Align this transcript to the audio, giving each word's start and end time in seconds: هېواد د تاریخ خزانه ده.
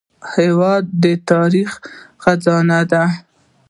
هېواد 0.33 0.83
د 1.03 1.05
تاریخ 1.31 1.69
خزانه 2.23 2.79
ده. 2.91 3.03